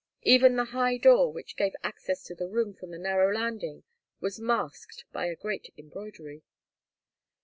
Even 0.23 0.55
the 0.55 0.63
high 0.73 0.97
door 0.97 1.31
which 1.31 1.55
gave 1.55 1.73
access 1.83 2.23
to 2.23 2.33
the 2.33 2.47
room 2.47 2.73
from 2.73 2.89
the 2.89 2.97
narrow 2.97 3.31
landing 3.31 3.83
was 4.19 4.39
masked 4.39 5.05
by 5.11 5.27
a 5.27 5.35
great 5.35 5.71
embroidery. 5.77 6.41